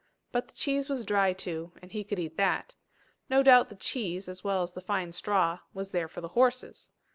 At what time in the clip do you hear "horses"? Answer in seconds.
6.29-6.89